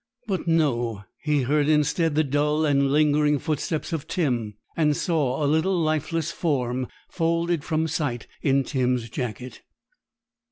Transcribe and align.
But 0.25 0.47
no! 0.47 1.03
he 1.21 1.43
heard 1.43 1.69
instead 1.69 2.15
the 2.15 2.23
dull 2.23 2.65
and 2.65 2.91
lingering 2.91 3.37
footsteps 3.37 3.93
of 3.93 4.07
Tim, 4.07 4.55
and 4.75 4.97
saw 4.97 5.45
a 5.45 5.45
little 5.45 5.79
lifeless 5.79 6.31
form 6.31 6.87
folded 7.07 7.63
from 7.63 7.87
sight 7.87 8.25
in 8.41 8.63
Tim's 8.63 9.11
jacket. 9.11 9.61